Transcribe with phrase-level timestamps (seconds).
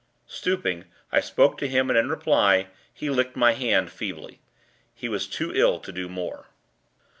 [0.25, 4.39] Stooping, I spoke to him, and, in reply, he licked my hand, feebly.
[4.95, 6.47] He was too ill to do more.